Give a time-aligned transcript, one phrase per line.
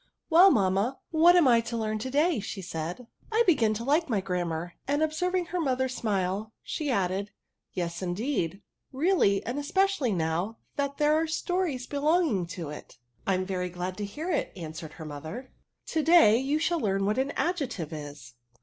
[0.31, 4.19] ''Well, mamma, what am I to learn to day?" said she:I begin to Jike my
[4.19, 10.55] Grammar;'* and observing her mother smile, she added, '* Tes, indeed, really, and •especially iiow
[10.75, 14.51] that there are stories belong ing to it."." I am very glad to hear it,"
[14.55, 15.51] answered her 'mother:
[15.87, 18.33] ^' to day you shall learn what an mdjectioe is."